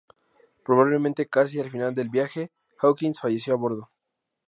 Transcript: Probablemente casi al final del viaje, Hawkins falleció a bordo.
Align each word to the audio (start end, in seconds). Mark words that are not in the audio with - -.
Probablemente 0.65 1.27
casi 1.27 1.59
al 1.59 1.69
final 1.69 1.93
del 1.93 2.09
viaje, 2.09 2.51
Hawkins 2.79 3.19
falleció 3.19 3.53
a 3.53 3.57
bordo. 3.57 3.91